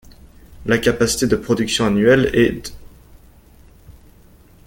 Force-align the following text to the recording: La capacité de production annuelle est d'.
La 0.65 0.79
capacité 0.79 1.27
de 1.27 1.35
production 1.35 1.85
annuelle 1.85 2.31
est 2.33 2.53
d'. 2.53 2.71